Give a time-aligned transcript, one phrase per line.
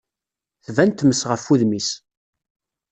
[0.65, 1.89] tban tmes ɣef wudem-is.